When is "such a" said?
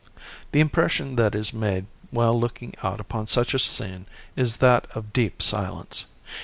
3.27-3.59